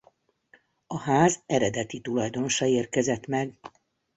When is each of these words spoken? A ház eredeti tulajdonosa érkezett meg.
A 0.87 0.99
ház 0.99 1.43
eredeti 1.45 1.99
tulajdonosa 2.01 2.65
érkezett 2.65 3.25
meg. 3.27 3.57